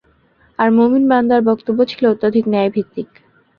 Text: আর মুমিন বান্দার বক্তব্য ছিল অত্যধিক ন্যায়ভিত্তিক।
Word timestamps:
আর 0.59 0.69
মুমিন 0.77 1.03
বান্দার 1.11 1.41
বক্তব্য 1.49 1.79
ছিল 1.91 2.03
অত্যধিক 2.13 2.45
ন্যায়ভিত্তিক। 2.47 3.09